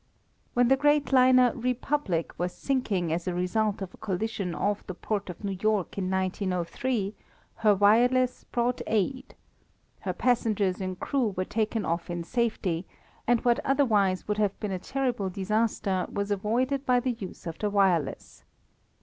[0.55, 4.95] When the great liner Republic was sinking as a result of a collision off the
[4.95, 7.13] port of New York in 1903
[7.57, 9.35] her wireless brought aid.
[9.99, 12.87] Her passengers and crew were taken off in safety,
[13.27, 17.59] and what otherwise would have been a terrible disaster was avoided by the use of
[17.59, 18.43] the wireless.